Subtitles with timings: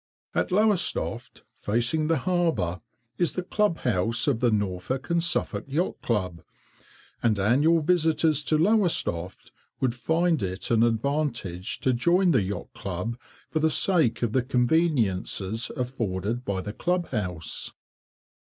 [0.33, 2.81] At Lowestoft, facing the harbour,
[3.19, 6.41] is the club house of the Norfolk and Suffolk Yacht Club,
[7.21, 13.15] and annual visitors to Lowestoft would find it an advantage to join the Yacht Club
[13.51, 17.71] for the sake of the conveniences afforded by the club house.